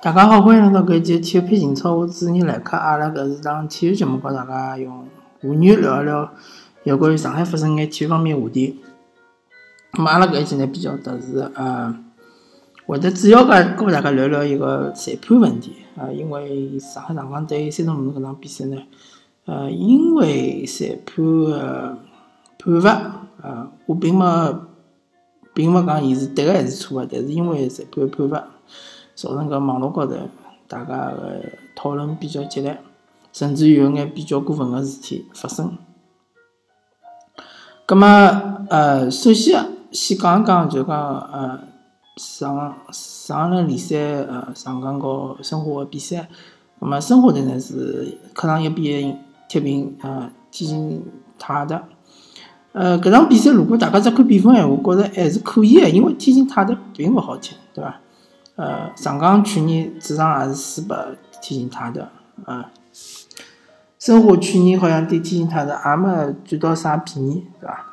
[0.00, 2.76] 大家好，欢迎来到搿期体育篇情操，我主持人来客。
[2.76, 5.04] 阿拉搿是档体育节目，和大家用
[5.40, 6.30] 沪语聊一聊
[6.84, 8.78] 有关于上海发生眼体育方面话题。
[9.94, 11.92] 那么阿拉搿一期呢比较特殊，呃，
[12.86, 18.76] 会得主要个跟大家聊聊一个裁判问题啊，因为上海上港对山东鲁能搿场比赛呢，
[19.46, 21.98] 呃，因为裁判个
[22.56, 24.24] 判罚，呃，我并没。
[25.54, 28.46] 并没讲伊是对个还是错个，但是因为裁判判罚，
[29.20, 30.14] 造成搿网络高头
[30.68, 31.42] 大家个
[31.74, 32.78] 讨论比较激烈，
[33.32, 35.76] 甚至有眼比较过分个事体发生。
[37.84, 38.06] 葛末
[38.68, 40.96] 呃，首先先讲一讲，就讲
[41.32, 41.58] 呃
[42.16, 46.28] 上上轮联赛呃上港和申花个比赛，
[46.78, 49.16] 葛末申花队呢是客场一比一
[49.48, 51.04] 踢平呃天津
[51.40, 51.82] 泰达。
[52.70, 57.98] 呃，搿场比赛如果大家只看比分闲话，觉着还是可以个，因为天津泰达并勿好踢，对伐？
[58.58, 60.96] 呃，上港去年主场也是输拨
[61.40, 62.08] 天津泰达，
[62.44, 62.72] 啊，
[64.00, 67.86] 申花去年好像对天津泰达也没占到啥便宜，对伐？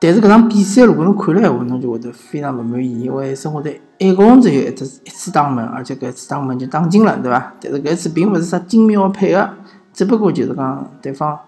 [0.00, 7.54] 但是搿场比赛如果侬看了闲话，侬就会得非常勿满意，因为申花队一共只有一只一次打门，而且搿次打门就打进了，对伐？
[7.60, 9.48] 但是搿次并勿是啥精妙配合，
[9.92, 11.38] 只不过就是讲对方。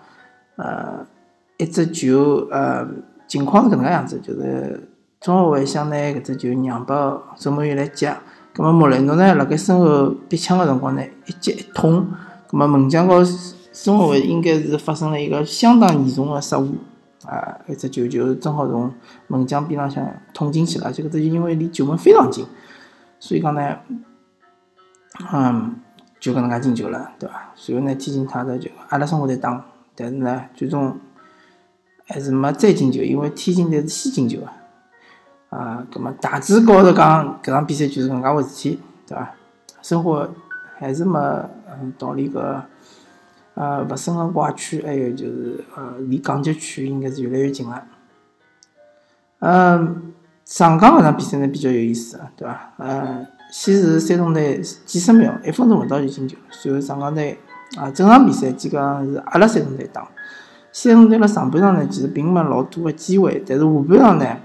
[0.55, 1.05] 呃，
[1.59, 2.87] 一只球，呃，
[3.27, 4.89] 情况是搿能介样子，就是
[5.27, 8.15] 中后卫想拿搿只球让拨守门员来接，
[8.55, 12.07] 葛末莫雷诺呢，辣盖身后逼抢个辰光呢，一接一捅，
[12.47, 13.27] 葛末门将和
[13.73, 16.77] 中后卫应该是发生了一个相当严重个失误，
[17.25, 18.95] 啊，一只球就正好从
[19.27, 22.47] 门将边浪向捅进去了，就搿只球因为离球门非常近，
[23.19, 23.79] 所以讲呢，
[25.33, 25.75] 嗯，
[26.21, 27.51] 就搿能介进球了，对伐？
[27.57, 29.65] 随后呢，天津泰达就阿拉申花队打。
[29.97, 30.97] 但是呢，最终
[32.07, 34.53] 还是没再进球，因为天津队是先进球啊。
[35.57, 39.31] 啊，葛么大致高头讲，搿场比赛就是搿能介回事体，对伐？
[39.81, 40.29] 生活
[40.79, 42.61] 还是没嗯逃离搿
[43.55, 47.83] 呃勿深个怪区，还有就是呃离降级区应该是越来越近了。
[49.39, 50.13] 嗯，
[50.45, 52.73] 上港搿场比赛呢比较有意思，对伐？
[52.79, 57.39] 呃，先是山东队几十秒，一分钟勿到就进球，随后上港队。
[57.77, 60.07] 啊，整场比赛基本上是阿拉山东队打，
[60.73, 64.37] 山东队辣上半场呢，其实并没老多个机会，但是下半场呢，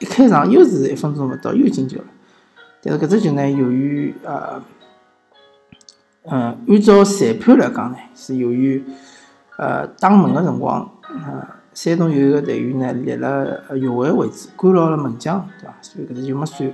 [0.00, 2.04] 一开场又是一分钟勿到又进球了。
[2.82, 4.60] 但是搿只球呢，由于呃，
[6.24, 8.82] 嗯，按照裁判来讲呢，是由于
[9.56, 15.74] 呃打门个辰光，呃，山东有一个队员呢立了越位位置，干扰了门将，对伐？
[15.80, 16.72] 所以搿只球没算。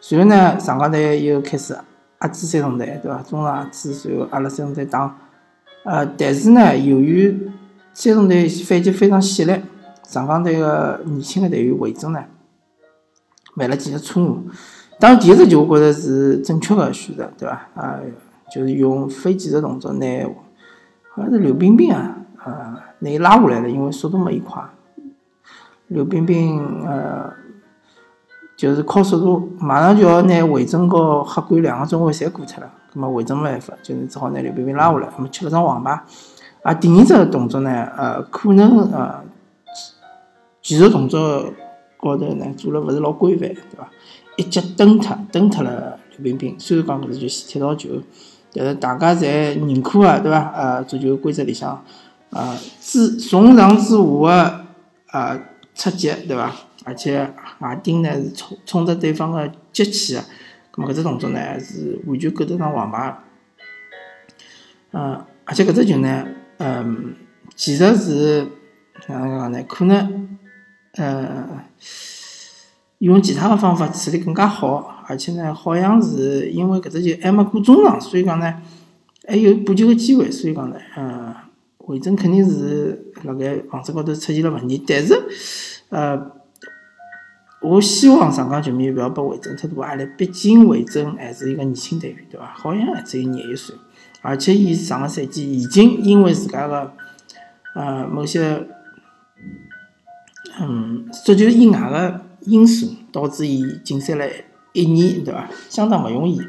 [0.00, 1.76] 随后呢，上港队又开始。
[2.20, 3.20] 压制山东队，对伐？
[3.22, 5.14] 中场压制，随后阿拉山东队打。
[5.82, 7.50] 呃，但是呢，由于
[7.92, 9.52] 山东队反击非常犀利，
[10.14, 12.24] 上港队个年轻个队员魏征呢，
[13.56, 14.42] 犯了几个错误。
[15.00, 17.68] 当然，第一只球我觉着是正确个选择，对伐？
[17.74, 17.98] 啊，
[18.50, 20.24] 就是用非技术动作拿，
[21.14, 24.62] 好像是刘彬彬啊，呃，拿伊拉下来了，因为速度没伊快。
[25.88, 27.32] 刘彬彬，呃。
[28.56, 36.00] 就是靠速度，马上就要拿魏征和黑鬼两个中卫侪过脱了，葛末魏征没办法，就是只好拿刘彬彬拉下来，葛末吃了张黄牌。
[36.62, 39.20] 啊，第二只动作呢，呃，可能呃
[40.64, 41.52] 技术动作
[41.98, 43.88] 高头呢做了勿是老规范，对伐？
[44.36, 46.56] 一脚蹬脱，蹬脱了刘彬彬。
[46.58, 48.02] 虽然讲搿是就先踢到球，
[48.54, 50.50] 但是大家侪认可啊，对伐？
[50.56, 51.84] 呃，足球规则里向，
[52.30, 54.64] 呃，自从上至下个
[55.12, 55.40] 呃
[55.74, 56.50] 出击，对伐？
[56.86, 60.20] 而且外丁呢是冲冲着对方个脚去个，
[60.72, 63.18] 咁么搿只动作呢是完全够得上黄牌。
[64.92, 66.26] 嗯，而且搿只球呢，
[66.56, 67.14] 嗯，
[67.54, 68.46] 其实是
[69.08, 69.62] 哪能讲呢？
[69.68, 70.33] 可能，
[70.96, 71.64] 呃，
[72.98, 78.54] 用其他个方法处理更加好，而且呢，好像是因为搿只球还没过中场，所以讲呢，
[79.26, 81.34] 还有补救个机会，所以讲呢，嗯，
[81.78, 85.22] 魏征肯定是辣盖防守高头出现了问题，但是，
[85.90, 86.32] 呃。
[87.60, 92.52] 我希望上港球迷勿要拨魏征太大压力，毕竟魏征还是一个年轻队员，对伐？
[92.54, 93.74] 好像还只有廿一岁，
[94.20, 96.92] 而且伊上个赛季已经因为自家个
[97.74, 98.68] 呃某些
[100.60, 104.26] 嗯足球以外个因素，导致伊禁赛了
[104.72, 105.48] 一年，对伐？
[105.68, 106.40] 相当勿容易。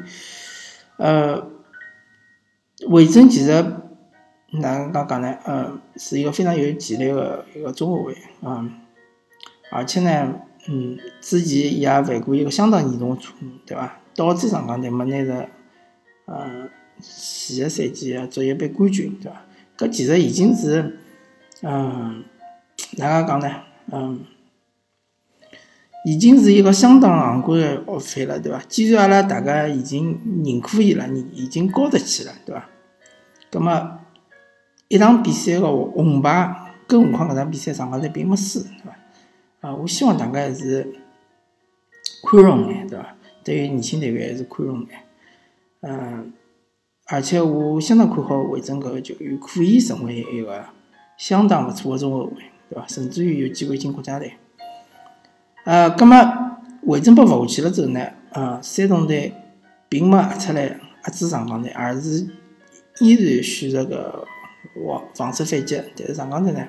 [0.96, 1.46] 呃，
[2.88, 3.52] 魏征其实
[4.52, 5.36] 哪能讲讲呢？
[5.44, 8.68] 呃，是一个非常有潜力个一个中后卫啊，
[9.70, 10.40] 而且呢。
[10.68, 14.00] 嗯，之前伊也犯过一个相当严重的错误，对伐？
[14.16, 15.48] 导致上港队没拿着
[16.24, 16.68] 呃
[17.00, 19.44] 前个赛季个足协杯冠军，对伐？
[19.78, 20.98] 搿其实已经是
[21.62, 22.24] 嗯
[22.96, 23.48] 哪能讲呢？
[23.92, 24.24] 嗯，
[26.04, 28.60] 已经是一个相当昂贵的学费了，对伐？
[28.68, 32.68] 既然阿拉大家已经认可伊了，已已经交得起了，对伐？
[33.50, 33.98] 葛末
[34.88, 38.96] 一场比赛个红牌，更何况搿场比赛上港队并没输，对伐？
[39.68, 40.92] 啊，我希望大家还是
[42.22, 43.16] 宽容眼，对伐？
[43.42, 45.00] 对于年轻队员还是宽容眼，
[45.80, 46.32] 嗯。
[47.08, 50.66] 而且我相当看好魏征搿个球员，可以成为一个
[51.16, 52.32] 相当勿错的中后卫，
[52.68, 52.86] 对伐？
[52.86, 54.34] 甚至于有机会进国家队。
[55.64, 56.16] 呃，葛末
[56.82, 59.34] 魏征被罚下去了之后呢，呃，山东队
[59.88, 62.28] 并没压出来压制上港队，而是
[63.00, 64.24] 依然选择个
[64.86, 65.82] 防防守反击。
[65.96, 66.68] 但是上港队呢，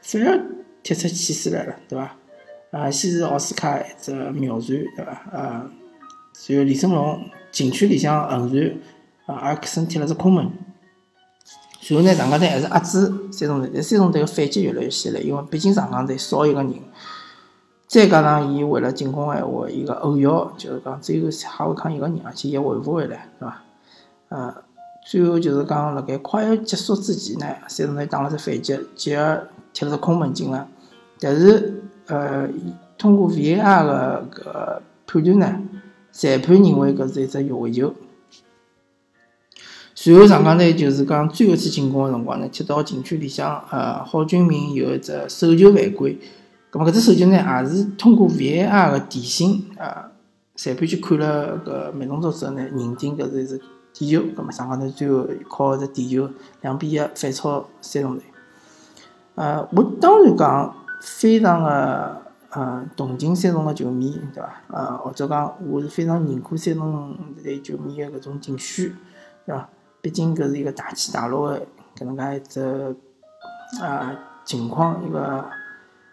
[0.00, 0.40] 反而
[0.82, 2.16] 踢出气势来了，对伐？
[2.72, 5.12] 啊，先是奥斯卡一只妙传，对伐？
[5.32, 5.70] 啊，
[6.32, 8.74] 随后李成龙禁区里向横传。
[9.26, 10.50] 啊，阿克森踢了只空门，
[11.86, 16.72] 随后呢，上港队还是压制山东队，但山东队个反击越来越犀利，因为毕竟上港队少一个人，
[17.86, 23.62] 再加上伊为了进攻闲话，伊个后腰就是讲只有哈维康一个人，而且也回勿回来，对伐？
[24.30, 24.54] 呃，
[25.06, 30.66] 最后就是讲辣盖快要结束之前呢，山东队打了只反击，继而踢了只空门进了，
[31.20, 32.48] 但是呃，
[32.96, 35.60] 通过 VAR 个搿判断呢，
[36.10, 37.92] 裁判认为搿是一只越位球。
[40.04, 46.18] 随后上港队就是讲最后一次进攻个辰光呢，踢到禁区里向，呃，郝俊明有一只手球犯规，
[46.70, 50.10] 咁么搿只手球呢，也是通过 VAR 个提醒，啊，
[50.56, 53.58] 裁判去看了搿慢动作之后呢，认定搿是一只
[53.94, 56.28] 点球，咁么上港队最后靠一只点球
[56.60, 58.24] 两比一反超山东队。
[59.36, 64.62] 呃，我当然讲非常个呃同情山东个球迷，对伐？
[64.68, 68.96] 呃，或者讲我是非常认可山东队球迷个搿种情绪，
[69.46, 69.70] 对伐？
[70.04, 71.66] 毕竟搿是一个大起大落的
[71.96, 72.94] 搿能介一只
[73.80, 74.14] 啊
[74.44, 75.42] 情况一个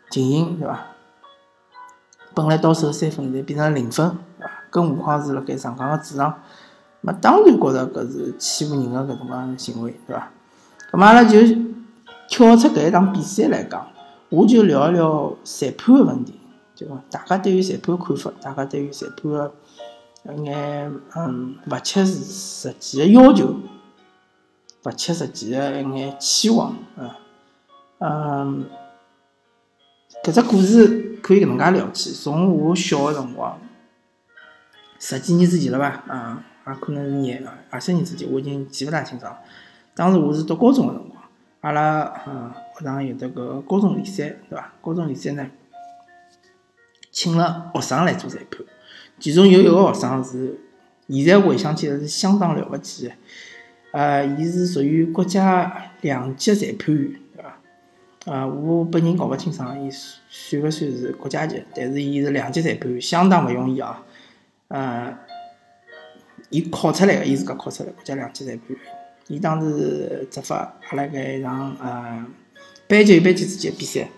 [0.09, 0.79] 情形，对伐？
[2.33, 4.51] 本来到手三分，现在变成零分，对伐？
[4.69, 6.41] 更何况是辣盖上港个主场，
[7.01, 10.31] 那当然觉着搿是欺负人个搿种介行为，对伐？
[10.89, 11.37] 咁么阿拉就
[12.29, 13.85] 跳出搿一场比赛来讲，
[14.29, 16.39] 我就聊一聊裁判个问题，
[16.73, 19.53] 就讲大家对于裁判个看法，大家对于裁判个
[20.33, 23.53] 一眼嗯勿切实际个要求。
[24.83, 27.19] 勿切实际的一眼期望，啊，
[27.99, 28.65] 嗯，
[30.23, 32.11] 搿只故事可以搿能介聊起。
[32.11, 33.59] 从我小个辰光，
[34.97, 39.37] 十几年之前了吧，啊，也可能是廿二十年之前，我已经记勿大清爽。
[39.93, 41.23] 当时我是读高中个辰光，
[41.59, 44.73] 阿拉嗯学堂有得个高中联赛，对伐？
[44.81, 45.47] 高中联赛呢，
[47.11, 48.65] 请了学生来做裁判，
[49.19, 50.59] 其中有一个学生是，
[51.07, 53.13] 现在回想起来是相当了不起个。
[53.91, 57.59] 呃，伊是属于国家两级裁判员，对伐？
[58.25, 61.61] 呃，我本人搞勿清爽，伊算勿算是国家级？
[61.75, 64.01] 但是伊是两级裁判员，相当勿容易啊。
[64.69, 65.13] 呃，
[66.49, 68.79] 伊考出来个，伊自家考出来国家两级裁判员。
[69.27, 72.25] 伊当时执法阿拉搿一场呃
[72.87, 74.09] 班级与班级之间比赛，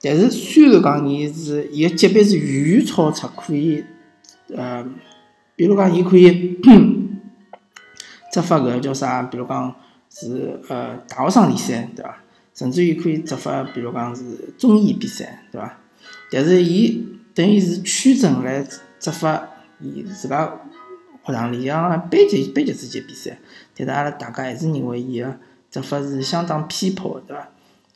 [0.00, 3.84] 但是虽然讲伊是伊个级别是远远超出，可以
[4.54, 4.86] 呃，
[5.56, 6.60] 比如讲伊可以。
[8.30, 9.22] 执法搿个叫啥？
[9.22, 9.74] 比如讲
[10.08, 12.16] 是呃大学生联赛，对伐？
[12.54, 14.22] 甚至于可以执法，比如讲是
[14.58, 15.78] 中乙比赛，对伐？
[16.30, 18.62] 但是伊等于是区政来
[18.98, 19.48] 执法，
[19.80, 20.60] 伊自家
[21.24, 23.38] 学堂里向班级班级之间比赛，
[23.76, 25.36] 但是阿拉大家还是认为伊个
[25.70, 27.48] 执法是相当偏颇，对伐？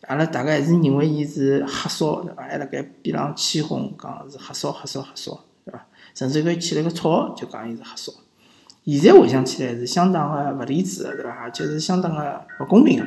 [0.09, 2.43] 阿拉大家还是认为伊是黑哨，对伐？
[2.43, 5.87] 还辣盖边浪起哄，讲是黑哨黑哨黑哨，对伐？
[6.15, 8.13] 甚至于起了个绰号，就讲伊是黑哨。
[8.85, 11.31] 现在回想起来是相当的勿理智的，对伐？
[11.31, 13.07] 而且是相当的勿公平的。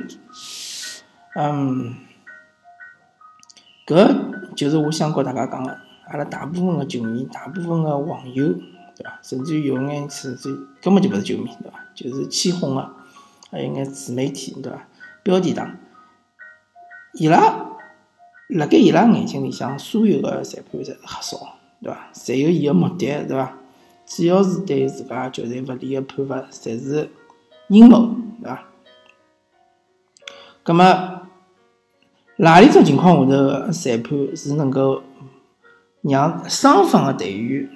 [1.35, 1.95] 嗯，
[3.85, 5.79] 搿就是我想告大家讲的。
[6.09, 8.47] 阿拉大部分的球迷，大部分的网友，
[8.95, 9.19] 对伐？
[9.21, 10.49] 甚至于有眼是就
[10.81, 11.79] 根本就勿是球迷，对伐？
[11.93, 12.89] 就是起哄的，
[13.51, 14.87] 还有眼自媒体，对伐？
[15.21, 15.75] 标题党，
[17.11, 17.71] 伊拉
[18.47, 22.09] 辣盖伊拉眼睛里向，所有的裁判侪是黑哨，对伐？
[22.13, 23.53] 侪有伊个目的，对伐？
[24.07, 27.09] 只要是对自家球队勿利的判罚，侪是
[27.67, 28.63] 阴谋，对伐？
[30.63, 30.85] 葛末
[32.37, 35.03] 哪里种情况下头裁判是能够
[36.01, 37.69] 让双方个队员，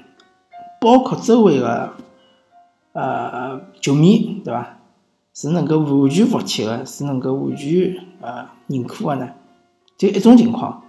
[0.79, 1.93] 包括周围个
[2.93, 4.77] 呃球迷，对伐？
[5.33, 9.33] 是能够完全服气个，是能够完全呃认可个呢？
[9.97, 10.81] 就一种情况，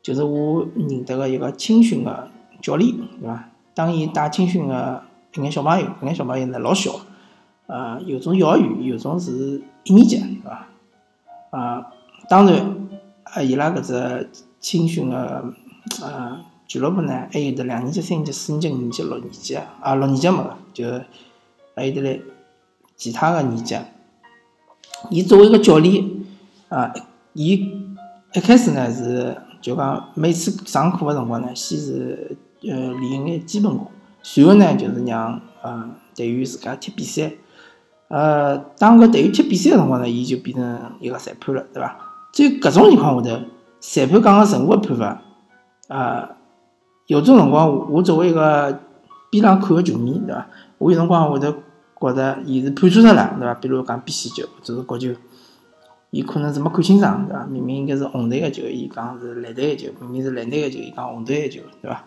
[0.00, 2.30] 就是我认得个一个青训个
[2.62, 3.48] 教练，对伐？
[3.76, 5.02] 当伊带青训个
[5.34, 6.92] 一眼小朋友，搿眼小朋友呢老小，
[7.66, 10.66] 呃，有种幼儿园，有种是一年级，对伐？
[11.50, 11.86] 啊，
[12.26, 12.88] 当然，
[13.24, 14.30] 啊，伊拉搿只
[14.60, 15.52] 青训个
[16.00, 20.84] 呃俱乐部呢，还有的两年级、三年级、四年级、五年级、六年级啊，六年级没个，就
[21.74, 22.22] 还有的嘞
[22.96, 23.76] 其他个年级。
[25.10, 26.02] 伊作为一个教练
[26.70, 26.94] 啊，
[27.34, 27.52] 伊
[28.32, 32.34] 一开始呢是就讲每次上课个辰光呢，先是
[32.70, 33.88] 呃练眼基本功，
[34.22, 37.32] 随后呢就是让呃队员自家踢比赛。
[38.08, 41.96] 呃，当搿队员踢比赛个辰光呢，伊就变成一个裁判了，对伐？
[42.32, 43.44] 在搿种情况下头，
[43.80, 45.22] 裁判讲个任何判罚，
[45.88, 46.36] 啊，
[47.08, 48.78] 有种辰光我作为一个
[49.28, 50.46] 边上看个球迷，对伐？
[50.78, 51.52] 我有辰光会得
[52.00, 53.54] 觉着伊是判错脱了，对伐？
[53.54, 55.10] 比如讲边线球或者是国球，
[56.10, 57.44] 伊可能是没看清爽，对伐？
[57.46, 62.04] 明明应该是红队个球，伊讲是蓝队个球；明明是蓝队个球，伊讲红队个球，对伐？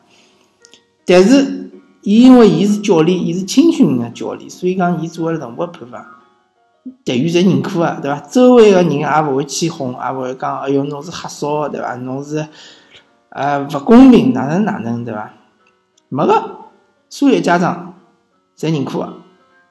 [1.09, 1.57] 但是。
[2.01, 6.05] 伊因为伊是教练，伊是青训个教练，所以讲伊做个任何判罚，
[7.03, 8.21] 队员侪认可个，对伐？
[8.21, 11.95] 周围个人也勿会起哄，也勿会讲，哎哟，侬是黑哨，对伐？
[11.97, 12.47] 侬是
[13.31, 15.33] 呃勿公平，哪能哪能，对伐？
[16.07, 16.41] 没个，
[17.09, 17.95] 所有家长
[18.57, 19.13] 侪认可个，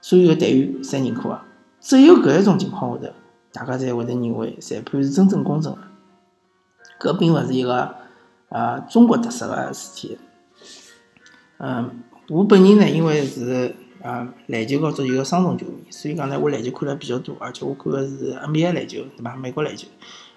[0.03, 1.41] 所有个队员侪认可个，
[1.81, 3.13] 只有搿一种情况下头，
[3.55, 7.11] 大家才会得认为裁判是真正公正个。
[7.11, 7.95] 搿并勿是一个
[8.51, 10.19] 呃中国特色个事体，
[11.59, 12.03] 嗯。
[12.31, 19.35] 我本人呢，因为是啊篮球和足球个双重球迷，所以讲呢，我篮球看了比较多，而且我看的是 NBA 篮球，对伐？
[19.35, 19.89] 美国篮球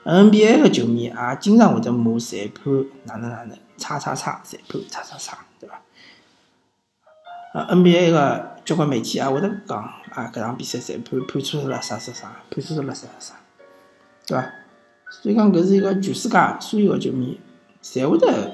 [0.05, 2.73] ，NBA 个球迷也经常会得骂裁判
[3.03, 5.81] 哪能哪能，叉叉叉裁判叉叉叉，对伐？
[7.51, 9.79] 啊，NBA 个交关媒体也会得讲
[10.13, 13.35] 啊，搿场比赛裁判判错了啥啥啥，判错了啥啥啥，
[14.27, 14.49] 对伐？
[15.09, 17.37] 所以讲搿是一个全世界所有的球迷
[17.83, 18.53] 侪会得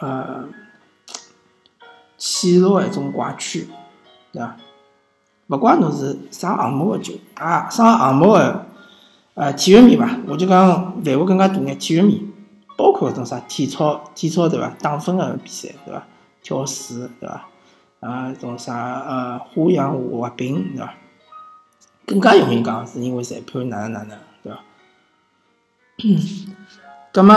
[0.00, 0.48] 呃。
[2.18, 3.64] 陷入一种怪圈，
[4.32, 4.56] 对伐？
[5.46, 8.66] 勿管侬是啥项目个球啊，啥项目个
[9.32, 12.28] 呃体育迷吧，我就讲范围更加大眼，体育迷，
[12.76, 14.68] 包括搿种啥体操、体操对伐？
[14.80, 16.02] 打分个比赛对伐？
[16.42, 17.48] 跳水对伐？
[18.00, 18.74] 啊，种啥
[19.06, 20.92] 呃花样滑冰对伐？
[22.04, 24.58] 更加容易讲是因为裁判哪能哪能对伐？
[27.12, 27.34] 葛末，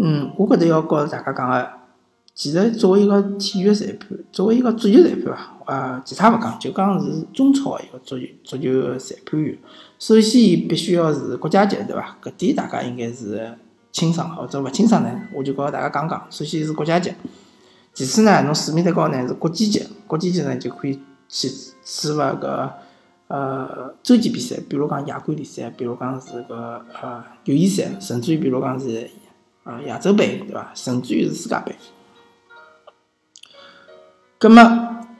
[0.00, 1.81] 嗯，我搿搭要告诉大家讲个。
[2.34, 9.56] 其实，作为一个体育裁判，作为一个足球裁判啊，啊，其他勿讲，就讲是中超一个足球足球裁判员。
[9.98, 12.16] 首先，伊必须要是国家级，对伐？
[12.22, 13.54] 搿点大家应该是
[13.92, 15.28] 清爽，或者勿清爽呢？
[15.34, 16.26] 我就告大家讲讲。
[16.30, 17.12] 首先是国家级，
[17.92, 20.98] 其次呢，侬水平再高呢是国际级，国际级呢就可以
[21.28, 21.48] 去
[21.84, 22.70] 处罚搿
[23.28, 29.10] 呃洲际比赛，比如讲亚冠联赛，比如讲是搿呃友谊赛，甚至于比如讲是
[29.64, 30.72] 啊亚洲杯，对伐？
[30.74, 31.76] 甚至于是世界杯。
[34.42, 34.60] 葛末，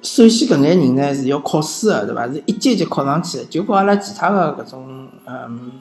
[0.03, 2.27] 首先搿眼人呢是要考试个，对伐？
[2.27, 5.81] 是一级一级考上去的，就跟阿拉其他个搿种嗯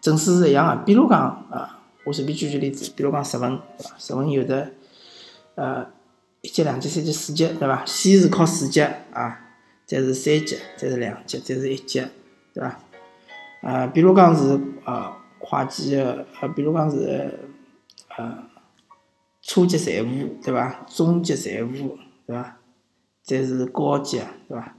[0.00, 0.84] 证书是一样个。
[0.84, 3.90] 比如讲啊，我随便举举例子，比如讲日文，对伐？
[3.98, 4.70] 日文有的
[5.56, 5.84] 呃
[6.42, 7.82] 一级、两级、三级、四级，对伐？
[7.84, 9.36] 先是考四级啊，
[9.84, 12.00] 再是三级，再是两级，再是一级，
[12.54, 12.78] 对伐？
[13.62, 17.36] 啊，比如讲是呃会计个，呃，比如讲是
[18.16, 18.44] 呃
[19.42, 20.86] 初级财务，对伐？
[20.86, 22.55] 中级财务，对伐？
[23.26, 24.72] 再是高级，对伐？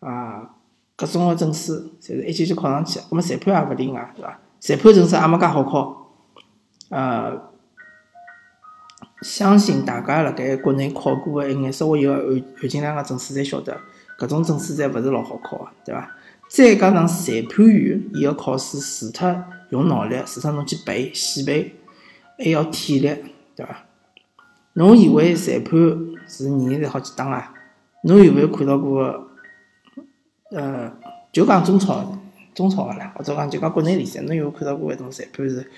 [0.00, 0.50] 啊，
[0.96, 2.98] 各种个证书，侪是一级级考上去。
[3.00, 4.38] 葛末裁判也勿例外，对伐？
[4.58, 6.08] 裁判证书也没介好考。
[6.88, 7.50] 呃，
[9.20, 13.78] 相信大家辣盖国内考过个一眼稍微有含含金量个证书，侪晓得，
[14.18, 16.10] 搿种证书侪勿是老好考个，对伐？
[16.48, 21.74] 再加上裁判员，伊个考试除脱用脑力，除脱侬去背、死背，
[22.38, 23.08] 还要体力，
[23.54, 23.84] 对伐？
[24.72, 25.78] 侬以为裁判
[26.26, 27.52] 是人人侪好去当啊？
[28.06, 29.28] 侬有没有看到过？
[30.52, 30.92] 呃，
[31.32, 32.16] 就讲中超，
[32.54, 35.68] 中超个啦，或者讲就讲国内联赛，侬有看到过一种裁判是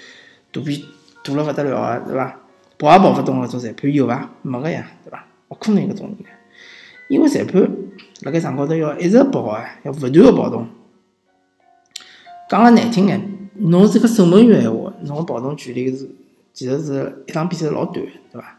[0.53, 0.85] 肚皮
[1.25, 2.37] 大了勿得了个，对伐？
[2.77, 4.31] 跑也跑勿动个种裁判有伐？
[4.43, 5.25] 没个呀，对伐？
[5.49, 6.31] 勿可能有搿种人，
[7.09, 7.63] 因为裁判
[8.21, 10.69] 辣盖场高头要一直跑啊，要勿断个跑动。
[12.51, 16.11] 讲了难听眼，侬是个守门员闲话，侬个跑动距离是
[16.53, 18.58] 其实是一场比赛老短，对伐？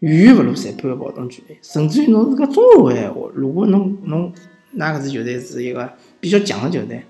[0.00, 4.32] 远远勿如裁判个跑动距离，甚至于侬是个中后卫闲话，如果侬侬
[4.76, 7.02] 㑚搿支球队是一个比较强个球队，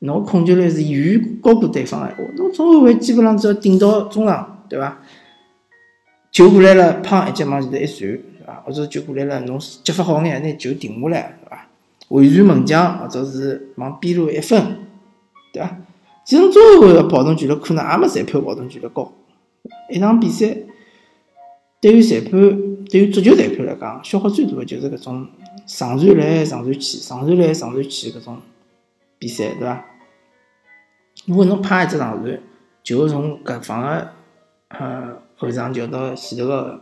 [0.00, 4.98] 侬控球率是远远高过对方个闲话，侬中后卫基本上只要顶到中场，对伐？
[6.30, 8.62] 球过来了，砰一脚往前头一传，对伐？
[8.66, 11.66] 或者球过来了，侬接发好眼，拿球停下来，对伐？
[12.08, 14.62] 回传门将，或者是往边路一分，
[15.50, 15.78] 对伐？
[16.26, 19.10] 其实中后卫个跑动距离可能也没裁判跑动距离高，
[19.88, 20.54] 一场比赛。
[21.84, 22.30] 对于裁判，
[22.86, 25.28] 对于足球裁判来讲，消耗最大的就是搿种
[25.66, 28.38] 上传来上传去、上传来上传去搿种
[29.18, 29.84] 比赛，对伐？
[31.26, 32.40] 如果侬拍一只上传，
[32.82, 34.08] 就从搿方个
[34.68, 36.80] 呃后场就到前头个，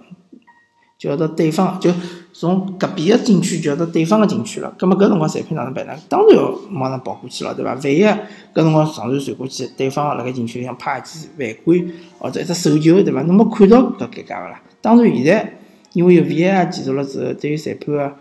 [1.02, 1.90] 就要到对方，就
[2.32, 4.72] 从隔壁个禁区就要到对方个禁区了。
[4.78, 5.92] 葛末搿辰光裁判哪能办呢？
[6.08, 7.74] 当然要马上跑过去了，对伐？
[7.74, 11.84] 万一搿辰光上传传过去，对方辣盖禁区里向拍一记犯规，
[12.20, 13.20] 或者一只手球，对伐？
[13.22, 14.62] 侬没看到搿尴尬个啦。
[14.80, 15.54] 当然现在
[15.94, 18.12] 因为有 VAR 技术了之后，对于裁判个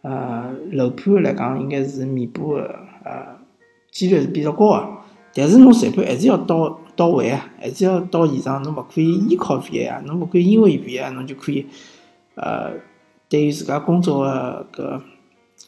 [0.00, 2.62] 呃漏判来讲，应该是弥补个
[3.04, 3.36] 呃
[3.90, 4.88] 几率是比较高个。
[5.34, 11.66] 但是侬裁判还是要到到位啊，还是要到现场，侬勿可以依靠 VAR，侬勿可以因为 VAR 侬就可以
[12.34, 12.72] 呃
[13.28, 15.00] 对于自家工作个搿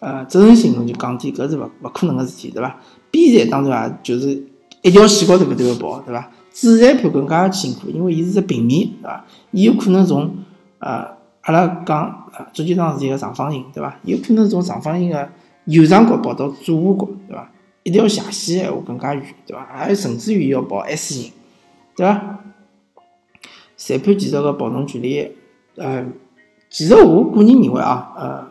[0.00, 2.78] 呃责任心侬就降低，搿是勿勿可能个事体，对伐？
[3.10, 4.46] 比赛当然也就是
[4.82, 6.30] 一条线高头搿头要跑，对伐？
[6.52, 9.24] 主裁判更加辛苦，因为伊是只平面，对伐？
[9.50, 10.36] 伊有可能从
[10.78, 11.06] 呃
[11.42, 13.98] 阿拉讲呃足球场是一个长方形，对伐？
[14.04, 15.28] 有可能从长方形个
[15.64, 17.50] 右上角跑到左下角，对伐？
[17.82, 19.66] 一条斜线闲话更加远，对伐？
[19.66, 21.32] 还甚至于要跑 S 型，
[21.96, 22.40] 对伐？
[23.76, 25.30] 裁判其实个跑动距离，
[25.76, 26.06] 呃，
[26.74, 28.50] 其实我个人认为啊，呃，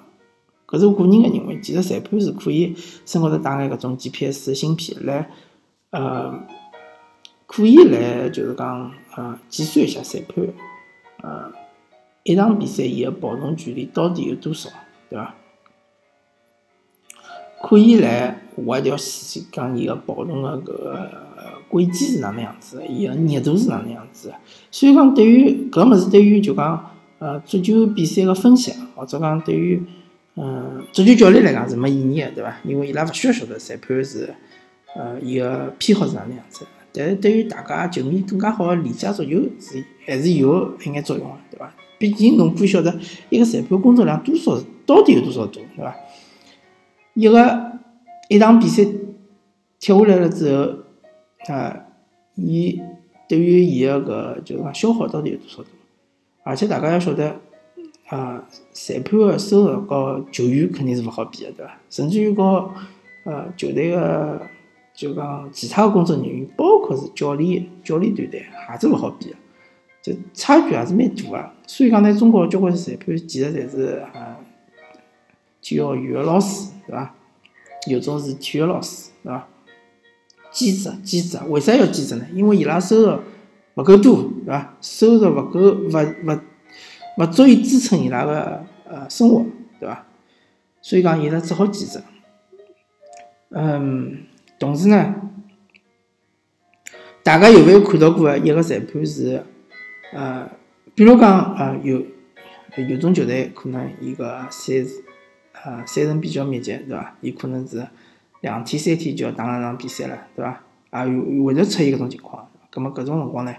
[0.66, 2.74] 搿是我个人个认为，其实裁判是可以
[3.06, 5.30] 身高头带眼搿种 GPS 芯片来，
[5.90, 6.34] 呃，
[7.46, 10.48] 可以来就是讲，呃，计算一下裁判，
[11.22, 11.52] 呃，
[12.24, 14.70] 一场比赛伊个跑动距离到底有多少，
[15.10, 15.36] 对伐？
[17.62, 21.12] 可以来画一条线，讲伊个跑动个搿个
[21.68, 24.34] 轨迹是哪能样子，伊个热度是哪能样子。
[24.72, 26.90] 所以讲，对于搿物事，对于就讲
[27.24, 29.82] 呃足球比赛个分析，或者讲对于
[30.36, 32.54] 嗯足球教练来讲是没意义个，对伐？
[32.66, 34.34] 因为伊拉勿需要晓得裁判是
[34.98, 36.66] 呃伊个偏好是哪能样子。
[36.92, 41.74] 但是对于大家球迷更加好个理解足球是还是有一眼作用个，对伐？
[41.98, 43.00] 毕竟侬可以晓得
[43.30, 45.96] 一个裁判工作量多少到底有多少多，对伐？
[47.14, 47.72] 一个
[48.28, 48.84] 一场比赛
[49.80, 51.86] 踢下来了之后，啊，
[52.36, 52.82] 伊
[53.30, 55.68] 对于伊个搿就是讲消耗到底有多少多？
[56.44, 57.40] 而且大家要晓得，
[58.10, 61.80] 啊，裁判个收入和球员肯定是勿好比个，对伐？
[61.90, 62.70] 甚至于和
[63.24, 64.42] 呃球队个
[64.94, 69.36] 就讲其他工作人员，包括是教练、教练团队，也是勿好比个，
[70.02, 71.52] 就差距还是蛮大个。
[71.66, 74.38] 所以讲呢，中国交关裁判其实侪是啊。
[75.62, 77.16] 体育学老师，对伐？
[77.88, 79.48] 有种是体育老师，对伐？
[80.52, 82.28] 兼职，兼职，为啥要兼职呢？
[82.34, 83.20] 因为伊拉收入
[83.76, 84.76] 勿够多，对伐？
[84.82, 85.90] 收入勿够，勿
[86.26, 86.40] 勿
[87.18, 89.46] 勿足以支撑伊拉个呃生活，
[89.80, 90.06] 对伐？
[90.82, 92.02] 所以讲，伊拉只好兼职。
[93.50, 94.24] 嗯，
[94.60, 95.16] 同时呢，
[97.24, 99.44] 大家有没有看到过一个裁判是
[100.14, 100.50] 呃，
[100.96, 102.04] 比如讲呃，有
[102.88, 104.74] 有种球队可能伊个赛。
[105.66, 107.16] 呃，赛程比较密集，对伐？
[107.22, 107.88] 伊可能是
[108.42, 110.62] 两天、三天就要打两场比赛了，对伐？
[110.90, 112.50] 啊，有会得出现搿种情况。
[112.74, 113.54] 葛末搿种辰光呢，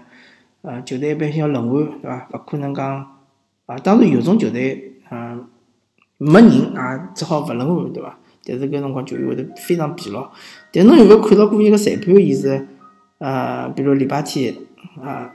[0.61, 2.27] 呃，球队一般性要轮换，对伐？
[2.33, 3.17] 勿可能讲
[3.65, 5.47] 啊，当然有种球队，嗯，
[6.17, 8.19] 没人啊，只好勿轮换，对伐？
[8.43, 10.29] 但是搿辰光球员会得非常疲劳。
[10.73, 12.13] 但侬有没有看到过一个裁判？
[12.17, 12.67] 伊是
[13.19, 14.53] 呃，比如礼拜天
[15.01, 15.31] 啊，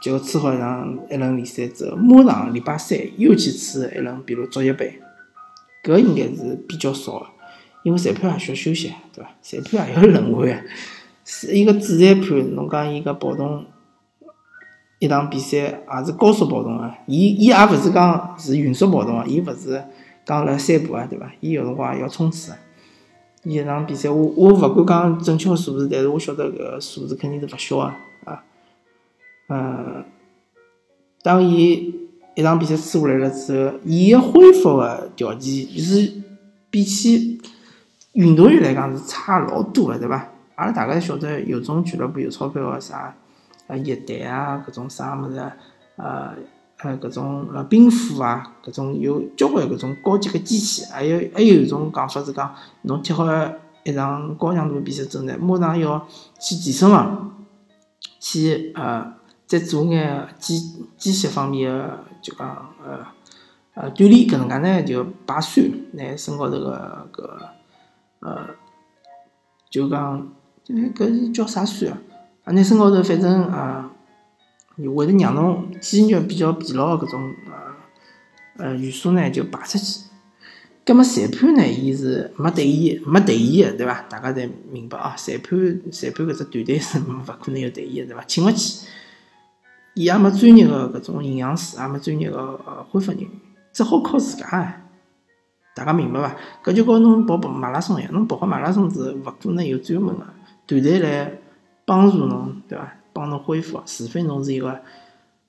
[0.00, 5.00] 就吹好一场一轮联赛之后，马上礼拜三又去吹一轮，比如足协杯。
[5.84, 7.26] 搿应该是比较少个，
[7.84, 9.30] 因为裁判也需要休息，对伐？
[9.42, 10.64] 裁判也要轮换。
[11.26, 13.66] 是一个主裁判，侬讲伊个跑动
[14.98, 19.84] 一场比赛也是高速跑动个，伊伊也勿是讲是匀速跑动个，伊勿是
[20.24, 21.30] 讲辣散步啊，对伐？
[21.40, 22.54] 伊有辰光也要冲刺。
[23.42, 27.82] 伊一场比赛，我我勿敢讲准确个数字，但是我晓得搿个数字肯定是勿小个
[28.30, 28.44] 啊。
[29.48, 30.04] 嗯，
[31.22, 32.06] 当伊。
[32.38, 36.22] 一场比赛输下来了之后，伊个恢复个条件是
[36.68, 37.40] 比起
[38.12, 40.28] 运动员来讲是差老多个，对伐？
[40.56, 43.14] 阿拉大概晓得有种俱乐部有钞票个啥，
[43.68, 45.38] 呃，一代啊，搿种啥物事，
[45.96, 46.34] 呃，
[46.78, 53.24] 呃，搿种呃冰斧啊，搿种有交关搿种高级个机器，还有还有一种讲法是讲，侬踢好
[53.84, 56.06] 一场高强度比赛之后呢，马上要
[56.40, 57.46] 去健身房，
[58.20, 59.14] 去呃。
[59.48, 60.58] 再做眼机
[60.98, 63.06] 机械方面个，就讲呃
[63.74, 67.22] 呃锻炼，搿能介呢就排酸，拿身高头个搿
[68.18, 68.44] 呃
[69.70, 70.28] 就讲
[70.68, 71.98] 搿是叫啥酸啊？
[72.44, 73.90] 啊，拿身高头反正啊，
[74.94, 80.02] 会得让侬肌肉比较疲劳个搿种呃呃元素呢就排出去。
[80.84, 84.02] 葛末裁判呢，伊是没队医没队医个，对伐？
[84.08, 85.14] 大家侪明白啊？
[85.16, 85.58] 裁判
[85.90, 88.22] 裁判搿只团队是勿可能有队医个，对伐？
[88.26, 88.86] 请勿起。
[89.94, 93.20] 伊也没专业个搿种营养师，也没专业个呃恢复人，
[93.72, 94.82] 只好靠自家哎。
[95.74, 96.36] 大家明白伐？
[96.62, 100.24] 搿就跟侬跑跑马拉松一样，侬跑好马拉松是，勿可能有专门个
[100.66, 101.32] 团队来
[101.84, 102.92] 帮助侬，对伐？
[103.12, 104.80] 帮侬恢复，除非侬是一个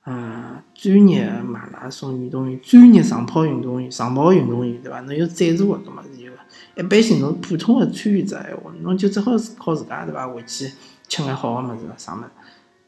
[0.05, 5.01] 嗯，专业马拉松运动员、专业长跑运动员、长跑运动员，对伐？
[5.01, 6.37] 侬有赞助个，搿么是有个。
[6.77, 10.27] 一般性侬普通个参与者闲话，侬就只好是靠自家，对伐？
[10.27, 10.71] 回去
[11.09, 12.29] 吃眼好个物事啥物事。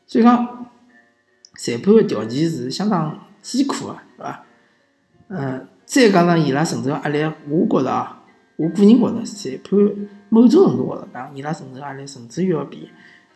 [0.08, 0.66] 所以讲，
[1.58, 4.44] 裁判个条件是相当艰苦个，对伐？
[5.28, 8.19] 嗯，再加上伊拉承受压力，我觉着啊，
[8.60, 9.80] 我个人觉着，裁判
[10.28, 12.90] 某种程度高头讲，伊拉承受压力甚至于要比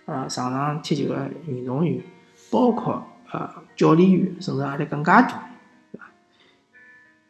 [0.03, 2.03] 呃场上踢球个运动员，
[2.51, 5.49] 包括呃教练员承受压力更加大，
[5.93, 6.11] 对伐？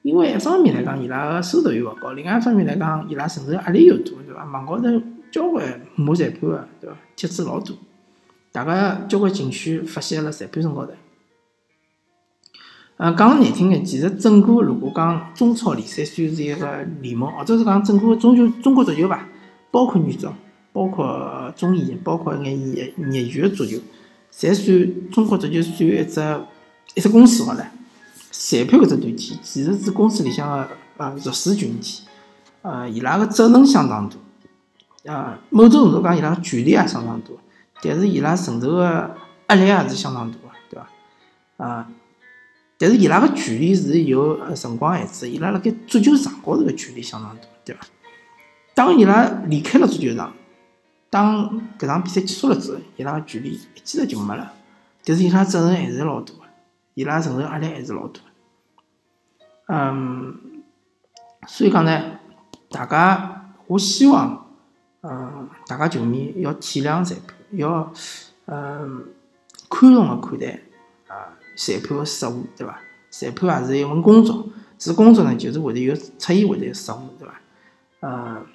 [0.02, 4.44] 因为一方面来讲，伊拉个收入又勿高；，另外一方面来讲，伊拉承受压力又大，对伐？
[4.46, 4.88] 网高头
[5.32, 5.64] 交关
[5.96, 6.98] 骂裁判个，对伐？
[7.16, 7.78] 帖子老多，
[8.52, 10.94] 大家交关情绪发泄辣裁判身高头。
[13.04, 19.28] 呃，讲难听点，其实整个如果讲中超联赛算是一个联盟，或者是讲整个中球中国足球吧，
[19.72, 20.30] 包括女足，
[20.72, 23.78] 包括中乙，包括眼业业余的足球，
[24.34, 26.42] 侪算中国足球算一只
[26.96, 27.68] 一只公司好了。
[28.32, 32.04] 裁判搿只团体其实是公司里向个呃弱势群体，
[32.62, 34.10] 呃，伊拉个责任相当
[35.04, 37.28] 大，啊，某种程度讲伊拉个权力也相当大，
[37.82, 39.14] 但是伊拉承受个
[39.50, 40.38] 压力也是相当大，
[40.70, 40.80] 对
[41.58, 41.66] 伐？
[41.66, 41.90] 啊。
[42.84, 47.82] 但是伊拉个权利是有辰光限制，伊拉辣盖足球场高头个权利相当大，对伐？
[48.74, 50.34] 当伊拉离开了足球场，
[51.10, 54.52] 当搿场比赛结束了之后，伊拉个权利一记头就没了。
[55.06, 56.42] 但是伊拉责任还是老大个，
[56.94, 59.74] 伊拉承受压力还是老大个。
[59.74, 60.62] 嗯，
[61.48, 62.20] 所以讲呢，
[62.70, 64.46] 大家我希望，
[65.04, 67.94] 嗯，大家球迷要体谅裁判，要
[68.48, 69.06] 嗯
[69.70, 70.60] 宽容个看待
[71.08, 71.32] 啊。
[71.56, 72.80] 裁判个失误，对伐？
[73.10, 77.40] 裁判也是一份工作，是工作呢，就是会得有出现会得有失误，对伐？
[78.00, 78.46] 呃，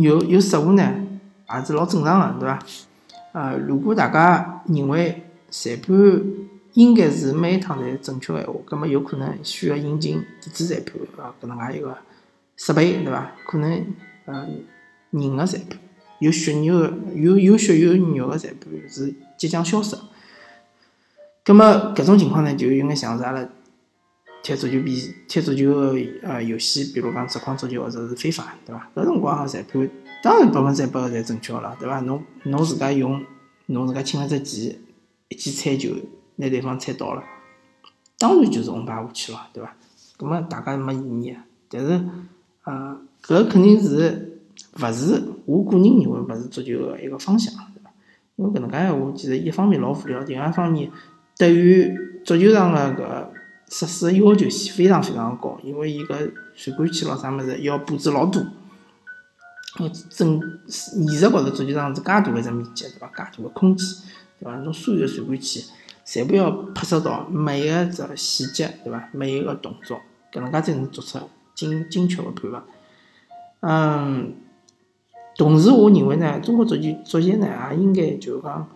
[0.00, 1.06] 有有失误呢，
[1.54, 2.58] 也是老正常个，对伐？
[3.32, 5.94] 呃，如果大家认为裁判
[6.72, 11.96] 应该是每一趟侪正确个闲话，葛末有可能需要引进电子裁判啊，搿能介一个
[12.56, 13.32] 设备，对伐？
[13.46, 13.86] 可能
[14.24, 14.48] 呃，
[15.10, 15.78] 人个裁判
[16.18, 19.96] 有血肉个，有有血有肉个裁判是即将消失。
[21.42, 23.48] 葛末搿种情况呢，就有眼像是阿拉
[24.42, 28.88] 踢足球比踢足球个呃游戏，比如讲实况足球或者是非法，对伐？
[28.94, 29.90] 搿辰光裁判
[30.22, 32.00] 当然百分之百个侪正确了，对伐？
[32.00, 33.22] 侬侬自家用
[33.66, 34.78] 侬自家请了只旗，
[35.28, 35.94] 一记猜球，
[36.36, 37.22] 拿对方踩倒了，
[38.18, 39.74] 当然就是红牌下去了，对伐？
[40.16, 41.36] 葛末大家没异议，
[41.70, 42.02] 但是
[42.64, 44.40] 呃，搿肯定是
[44.78, 47.90] 勿是我个人认为勿是足球个一个方向，对伐？
[48.36, 50.90] 因为搿能介闲话，其实一方面老无聊，另外一方面。
[51.40, 53.26] 对于足球场个搿
[53.66, 58.44] 设施要求非常非常高，因为伊搿传感器咾啥物事要布置老多。
[60.10, 63.06] 整现实高头足球场是介大个只面积，对伐？
[63.08, 63.88] 介大个空间，
[64.38, 64.56] 对伐？
[64.56, 65.64] 侬所有个传感器，
[66.04, 69.08] 全部要拍摄到每一个只细节，对伐？
[69.12, 69.98] 每一个动作，
[70.30, 71.18] 搿能介才能做出
[71.54, 72.64] 精精确个判罚。
[73.60, 74.34] 嗯，
[75.38, 78.68] 同时我认为呢，中国足球足协呢也应该就讲。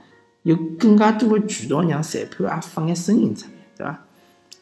[0.45, 4.05] 有更加多的渠道让裁判也发眼声音出来，对伐？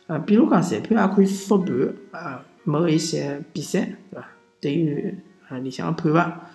[0.07, 4.29] 呃，比如讲，裁判也可以复盘呃某一些比赛，对伐？
[4.61, 5.15] 对于
[5.49, 6.51] 呃里向的判罚，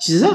[0.00, 0.26] 其实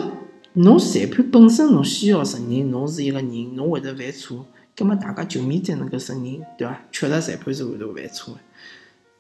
[0.54, 6.82] 侬裁判本身侬需要承认侬是一个人，侬会得犯错，葛末大家球迷才能够承认，对伐？
[6.92, 8.40] 确实裁判是会得犯错的。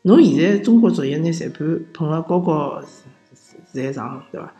[0.03, 2.81] 侬现在中国足协拿裁判捧了高高
[3.73, 4.53] 在上，对伐？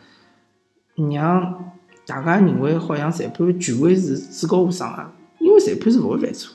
[0.94, 1.72] 让
[2.04, 6.54] 大家认为好像裁判权威是至高无上的，因为裁判是勿会犯错，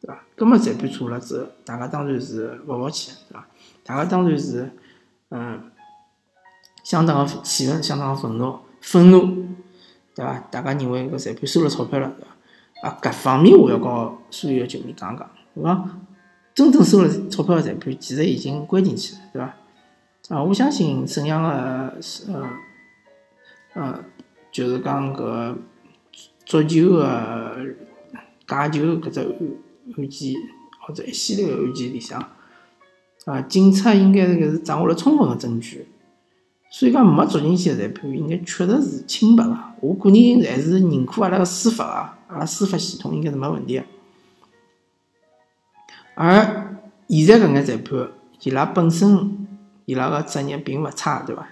[0.00, 0.24] 对伐？
[0.34, 3.46] 葛末裁判错了之后，大家当然是勿服气，对伐？
[3.84, 4.70] 大家当然是
[5.30, 5.70] 嗯，
[6.82, 9.20] 相当个气愤，相当个愤怒，愤怒，
[10.14, 10.38] 对伐？
[10.50, 12.24] 大家认为搿裁判收了钞票了，对
[12.82, 12.88] 伐？
[12.88, 15.90] 啊，搿方面我要告所有的球迷讲讲，对伐？
[16.54, 19.54] 真正收了钞票的裁判，其实已经关进去了，对伐？
[20.30, 22.48] 啊，我相信沈阳个是呃
[23.74, 24.04] 呃。
[24.56, 25.54] 就是讲搿
[26.46, 27.58] 足球个
[28.46, 29.26] 假球搿只案
[29.98, 30.34] 案件，
[30.80, 32.18] 或者一系列个案件里向，
[33.26, 35.86] 啊，警察应该是搿是掌握了充分个证据，
[36.70, 39.54] 所以讲没捉进去个裁判应该确实是清白个。
[39.82, 43.84] 我个人还是认可阿拉个司法个，阿拉司法系统应该是没问题个。
[46.14, 48.08] 而现在搿眼裁判，
[48.40, 49.46] 伊拉本身
[49.84, 51.46] 伊拉个职业并勿差，对伐？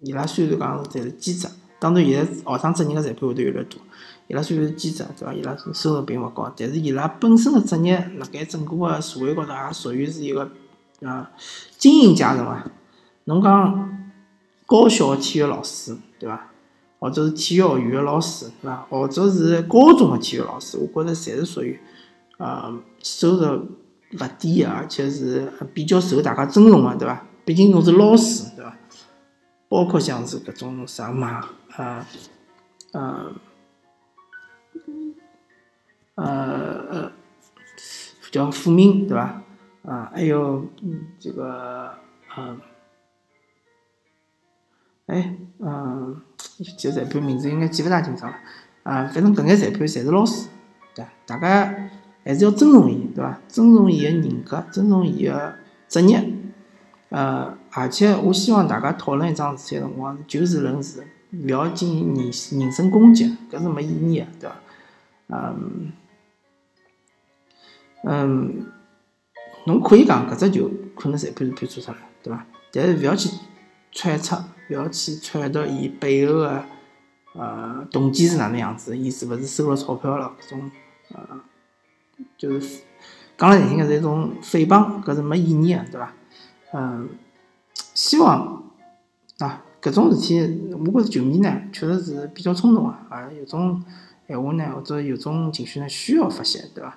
[0.00, 1.48] 伊拉虽然讲侪是兼职。
[1.82, 3.80] 当然，现在学生职业个裁判会得越来越多。
[4.28, 5.34] 伊拉虽然是兼职，对伐？
[5.34, 10.48] 伊拉收入并勿高，但是伊拉本身个职业辣盖整个个社会高头也属于是一个
[11.02, 11.28] 啊
[11.76, 12.64] 精英阶层伐？
[13.24, 14.12] 侬讲
[14.64, 16.50] 高小体育老师，对伐？
[17.00, 18.86] 或者是体育学院个老师，对伐？
[18.88, 21.80] 或者是高中个体育老师，我觉着侪是属于
[22.38, 23.68] 呃收入
[24.12, 27.26] 勿低个，而且是比较受大家尊重个，对伐？
[27.44, 28.76] 毕竟侬是老师，对伐？
[29.68, 32.06] 包括像是搿种啥嘛，呃，
[32.92, 33.32] 呃，
[36.14, 36.24] 呃
[36.90, 37.12] 呃，
[38.30, 39.42] 叫傅明，对伐？
[39.84, 40.66] 啊，还有，
[41.18, 41.94] 这个，
[42.36, 42.60] 嗯，
[45.06, 46.20] 哎，嗯，
[46.78, 48.38] 这裁判名字应该记勿大清爽了。
[48.84, 50.48] 啊，反正搿眼裁判侪是老师，
[50.94, 51.88] 对大家
[52.24, 53.40] 还是要尊重伊，对伐？
[53.48, 55.54] 尊重伊个人格，尊重伊个
[55.88, 56.32] 职业。
[57.08, 64.56] 呃，而且我希望大家讨论一桩事体个辰光，就事论事，勿要进行人人身攻击，搿是没意义个，对伐？
[65.28, 65.92] 嗯，
[68.04, 68.66] 嗯，
[69.66, 72.46] 侬可以讲搿只球可能裁判是判错脱了，对伐？
[72.72, 73.30] 但是勿要去
[73.90, 76.64] 揣测，勿要去揣度伊背后个
[77.34, 80.36] 呃动机是哪能样子，伊是勿是收了钞票了？
[80.40, 80.70] 搿种
[81.14, 81.40] 呃，
[82.36, 82.82] 就是
[83.38, 86.12] 讲了难听个是一种诽谤，搿是没意义个，对伐？
[86.74, 87.08] 嗯，
[87.94, 88.64] 希望
[89.38, 90.40] 啊，搿种事体，
[90.70, 93.82] 我觉着球迷呢，确实是比较冲动啊，啊，有种
[94.28, 96.96] 闲话呢，或者有种情绪呢，需要发泄，对伐？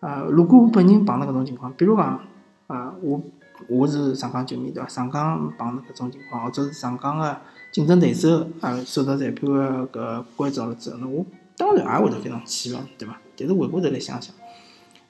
[0.00, 2.18] 啊，如果我本人碰到搿种情况，比如讲
[2.66, 3.20] 啊，我
[3.68, 4.88] 我是上港球迷，对伐？
[4.88, 7.36] 上港碰到搿种情况，或者是上港个
[7.70, 11.26] 竞争对手啊，受到裁判个搿关照了之后，那我
[11.58, 13.20] 当然也会得非常气愤，对伐？
[13.36, 14.34] 但是回过头来想想，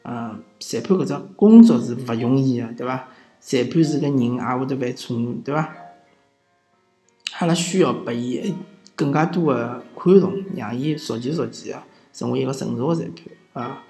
[0.03, 3.05] 嗯，裁判搿只工作是勿容易个，对伐？
[3.39, 5.73] 裁判是个人，也会得犯错误，对伐？
[7.39, 8.55] 阿拉需要拨伊
[8.95, 13.11] 更加多个宽容，让伊逐渐逐渐个成为一个成熟个裁
[13.53, 13.83] 判啊，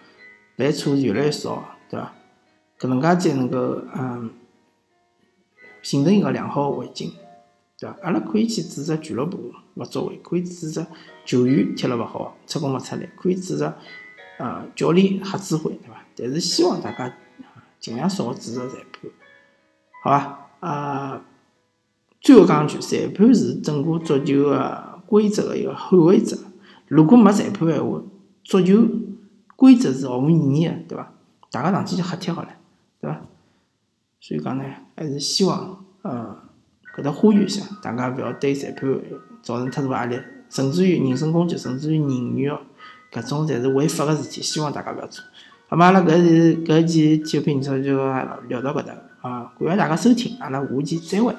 [0.57, 2.13] 犯错越来越少，对伐？
[2.79, 4.31] 搿能介才能够嗯
[5.83, 7.13] 形成一个良好个环境，
[7.79, 7.97] 对伐？
[8.03, 10.87] 阿拉可以去指责俱乐部勿作为，可以指责
[11.27, 13.75] 球员踢了勿好，出工勿出力，可以指责
[14.39, 16.03] 呃教练瞎指挥，对伐？
[16.17, 17.15] 但是希望大家
[17.79, 19.11] 尽量少指责裁判。
[20.03, 21.25] 好伐，啊，
[22.25, 26.39] 最后讲一句，裁判是整个足球个规则个一个捍卫者。
[26.89, 28.01] 如果没裁判个闲话，
[28.43, 28.83] 足球
[29.57, 31.13] 规则是毫无意义个，对伐？
[31.51, 32.49] 大家上去就瞎踢好了，
[32.99, 33.21] 对伐？
[34.21, 34.65] 所以讲呢，
[34.97, 36.35] 还是希望，呃，
[36.97, 38.89] 搿搭呼吁一下，大家勿要对裁判
[39.43, 42.59] 造成太大压力，甚至于人身攻击，甚至于人肉，
[43.13, 45.23] 搿种侪是违法个事体，希望大家勿要做。
[45.69, 47.99] 好嘛，阿拉搿是搿期体育频道就
[48.49, 48.95] 聊到搿搭。
[49.21, 51.37] 啊，感谢大家收听，阿拉下期再会。